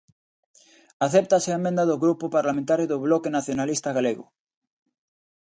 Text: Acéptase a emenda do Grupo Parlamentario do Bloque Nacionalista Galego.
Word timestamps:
Acéptase 1.05 1.49
a 1.51 1.59
emenda 1.61 1.83
do 1.89 2.01
Grupo 2.03 2.25
Parlamentario 2.37 2.85
do 2.89 2.97
Bloque 3.05 3.33
Nacionalista 3.37 3.89
Galego. 3.97 4.25